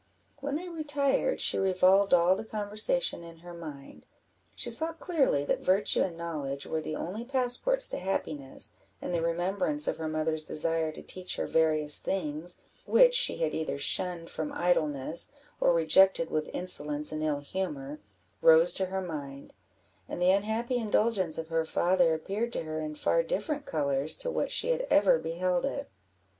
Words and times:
When 0.39 0.55
they 0.55 0.67
retired, 0.67 1.39
she 1.39 1.59
revolved 1.59 2.11
all 2.11 2.35
the 2.35 2.43
conversation 2.43 3.21
in 3.21 3.41
her 3.45 3.53
mind; 3.53 4.07
she 4.55 4.71
saw 4.71 4.93
clearly 4.93 5.45
that 5.45 5.59
virtue 5.63 6.01
and 6.01 6.17
knowledge 6.17 6.65
were 6.65 6.81
the 6.81 6.95
only 6.95 7.23
passports 7.23 7.87
to 7.89 7.99
happiness; 7.99 8.71
and 8.99 9.13
the 9.13 9.21
remembrance 9.21 9.87
of 9.87 9.97
her 9.97 10.07
mother's 10.07 10.43
desire 10.43 10.91
to 10.91 11.03
teach 11.03 11.35
her 11.35 11.45
various 11.45 11.99
things, 11.99 12.57
which 12.87 13.13
she 13.13 13.37
had 13.37 13.53
either 13.53 13.77
shunned 13.77 14.27
from 14.31 14.51
idleness, 14.53 15.29
or 15.59 15.71
rejected 15.71 16.31
with 16.31 16.49
insolence 16.51 17.11
and 17.11 17.21
ill 17.21 17.41
humour, 17.41 17.99
rose 18.41 18.73
to 18.73 18.87
her 18.87 19.01
mind; 19.01 19.53
and 20.09 20.19
the 20.19 20.31
unhappy 20.31 20.77
indulgence 20.77 21.37
of 21.37 21.49
her 21.49 21.63
father 21.63 22.15
appeared 22.15 22.51
to 22.53 22.63
her 22.63 22.79
in 22.79 22.95
far 22.95 23.21
different 23.21 23.67
colours 23.67 24.17
to 24.17 24.31
what 24.31 24.49
she 24.49 24.69
had 24.69 24.87
ever 24.89 25.19
beheld 25.19 25.63
it. 25.63 25.91